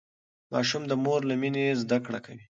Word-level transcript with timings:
ماشوم 0.53 0.83
د 0.87 0.93
مور 1.03 1.21
له 1.29 1.35
مينې 1.41 1.65
زده 1.81 1.97
کړه 2.05 2.19
کوي. 2.25 2.45